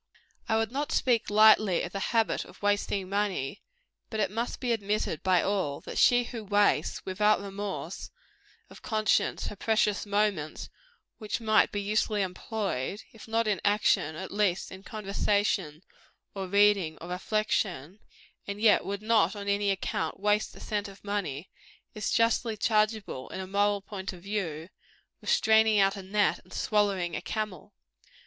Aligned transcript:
I 0.49 0.57
would 0.57 0.71
not 0.71 0.91
speak 0.91 1.29
lightly 1.29 1.83
of 1.83 1.91
the 1.91 1.99
habit 2.09 2.43
of 2.43 2.63
wasting 2.63 3.07
money; 3.07 3.61
but 4.09 4.19
it 4.19 4.31
must 4.31 4.59
be 4.59 4.71
admitted 4.71 5.21
by 5.21 5.43
all, 5.43 5.79
that 5.81 5.99
she 5.99 6.23
who 6.23 6.43
wastes, 6.43 7.05
without 7.05 7.39
remorse 7.39 8.09
of 8.67 8.81
conscience, 8.81 9.45
her 9.45 9.55
precious 9.55 10.07
moments 10.07 10.71
which 11.19 11.39
might 11.39 11.71
be 11.71 11.79
usefully 11.79 12.23
employed 12.23 13.03
if 13.13 13.27
not 13.27 13.47
in 13.47 13.61
action, 13.63 14.15
at 14.15 14.31
least 14.31 14.71
in 14.71 14.81
conversation, 14.81 15.83
or 16.33 16.47
reading, 16.47 16.97
or 16.99 17.07
reflection 17.09 17.99
and 18.47 18.59
yet 18.59 18.83
would 18.83 19.03
not, 19.03 19.35
on 19.35 19.47
any 19.47 19.69
account, 19.69 20.19
waste 20.19 20.55
a 20.55 20.59
cent 20.59 20.87
of 20.87 21.03
money, 21.03 21.47
is 21.93 22.09
justly 22.09 22.57
chargeable, 22.57 23.29
in 23.29 23.39
a 23.39 23.45
moral 23.45 23.81
point 23.83 24.13
of 24.13 24.23
view, 24.23 24.67
with 25.19 25.29
straining 25.29 25.77
out 25.79 25.95
a 25.95 26.01
gnat, 26.01 26.39
and 26.39 26.53
swallowing 26.53 27.15
a 27.15 27.21
camel. 27.21 27.75